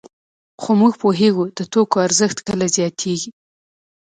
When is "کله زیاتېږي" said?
2.47-3.31